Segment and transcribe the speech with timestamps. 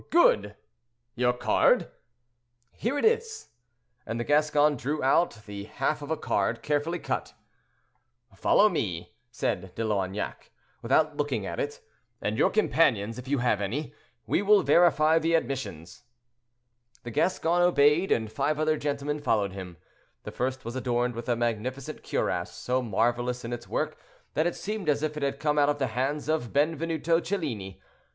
[0.09, 0.55] "Good!
[1.13, 1.91] Your card?"
[2.71, 3.49] "Here it is;"
[4.03, 7.35] and the Gascon drew out the half of a card, carefully cut.
[8.33, 10.49] "Follow me," said De Loignac,
[10.81, 11.81] without looking at it,
[12.19, 13.93] "and your companions, if you have any.
[14.25, 16.01] We will verify the admissions."
[17.03, 19.77] The Gascon obeyed, and five other gentlemen followed him.
[20.23, 23.99] The first was adorned with a magnificent cuirass, so marvelous in its work
[24.33, 27.79] that it seemed as if it had come out of the hands of Benvenuto Cellini.